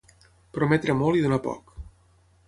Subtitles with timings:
[0.57, 1.69] Prometre molt i donar poc.